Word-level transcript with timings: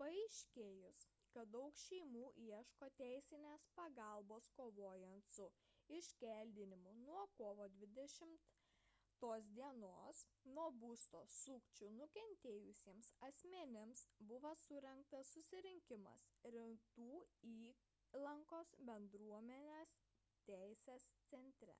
paaiškėjus 0.00 1.00
kad 1.32 1.50
daug 1.56 1.80
šeimų 1.80 2.22
ieško 2.42 2.86
teisinės 3.00 3.64
pagalbos 3.80 4.46
kovojant 4.60 5.26
su 5.38 5.48
iškeldinimais 5.96 7.02
kovo 7.40 7.66
20 7.82 8.46
d 9.58 9.66
nuo 9.80 10.64
būsto 10.84 11.20
sukčių 11.40 11.90
nukentėjusiems 11.98 13.10
asmenims 13.28 14.04
buvo 14.32 14.52
surengtas 14.62 15.34
susitikimas 15.36 16.30
rytų 16.56 17.10
įlankos 18.22 18.72
bendruomenės 18.92 19.92
teisės 20.52 21.10
centre 21.34 21.76